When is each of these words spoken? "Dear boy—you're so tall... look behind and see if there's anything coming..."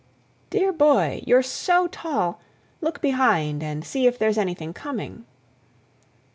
"Dear 0.49 0.73
boy—you're 0.73 1.43
so 1.43 1.85
tall... 1.85 2.39
look 2.81 3.01
behind 3.01 3.61
and 3.61 3.85
see 3.85 4.07
if 4.07 4.17
there's 4.17 4.39
anything 4.39 4.73
coming..." 4.73 5.25